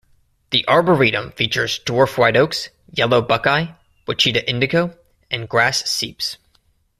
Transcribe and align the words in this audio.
The 0.49 0.67
arboretum 0.67 1.31
features 1.33 1.79
dwarf 1.79 2.17
white 2.17 2.35
oaks, 2.35 2.69
yellow 2.91 3.21
buckeye, 3.21 3.73
Ouachita 4.07 4.43
indigo, 4.49 4.97
and 5.29 5.47
grass 5.47 5.83
seeps. 5.87 6.37